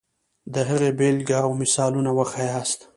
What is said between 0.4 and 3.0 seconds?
د هغې بېلګې او مثالونه وښیاست.